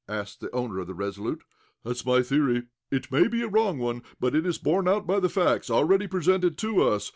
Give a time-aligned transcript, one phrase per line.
[0.09, 1.43] asked the owner of the RESOLUTE.
[1.83, 2.63] "That's my theory.
[2.89, 6.07] It may be a wrong one, but it is borne out by the facts already
[6.07, 7.09] presented to us.